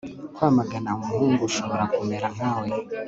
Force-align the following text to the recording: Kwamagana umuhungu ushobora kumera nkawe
Kwamagana 0.35 0.89
umuhungu 0.99 1.41
ushobora 1.49 1.83
kumera 1.93 2.27
nkawe 2.35 2.67